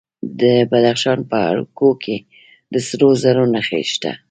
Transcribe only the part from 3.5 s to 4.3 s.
نښې شته.